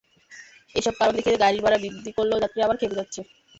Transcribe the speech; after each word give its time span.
এসব 0.75 0.93
কারণ 0.99 1.13
দেখিয়ে 1.17 1.41
গাড়ির 1.43 1.63
ভাড়া 1.63 1.81
বৃদ্ধি 1.83 2.11
করলে 2.17 2.41
যাত্রীরা 2.43 2.65
আবার 2.67 2.79
খেপে 2.79 2.99
যাচ্ছে। 2.99 3.19